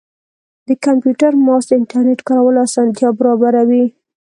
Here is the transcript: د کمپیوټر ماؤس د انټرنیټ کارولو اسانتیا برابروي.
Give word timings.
د 0.67 0.69
کمپیوټر 0.85 1.31
ماؤس 1.45 1.65
د 1.67 1.71
انټرنیټ 1.79 2.19
کارولو 2.29 2.59
اسانتیا 2.67 3.09
برابروي. 3.19 3.85